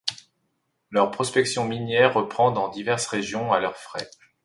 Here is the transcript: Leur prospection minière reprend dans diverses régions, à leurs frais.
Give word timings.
Leur 0.89 1.11
prospection 1.11 1.63
minière 1.65 2.15
reprend 2.15 2.49
dans 2.49 2.69
diverses 2.69 3.05
régions, 3.05 3.53
à 3.53 3.59
leurs 3.59 3.77
frais. 3.77 4.09